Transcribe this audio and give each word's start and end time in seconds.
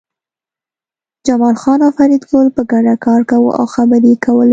جمال 1.27 1.55
خان 1.61 1.79
او 1.85 1.91
فریدګل 1.97 2.47
په 2.55 2.61
ګډه 2.71 2.93
کار 3.05 3.21
کاوه 3.29 3.51
او 3.59 3.65
خبرې 3.75 4.07
یې 4.13 4.21
کولې 4.25 4.49